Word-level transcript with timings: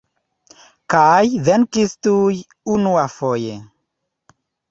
Kaj 0.93 1.27
venkis 1.49 1.93
tuj 2.07 2.33
unuafoje. 2.77 3.59